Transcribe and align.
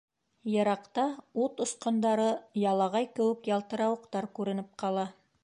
Йыраҡта 0.51 1.03
ут 1.43 1.61
осҡондары, 1.65 2.25
ялағай 2.63 3.09
кеүек 3.21 3.51
ялтырауыҡтар 3.53 4.31
күренеп 4.41 4.75
ҡала. 4.85 5.07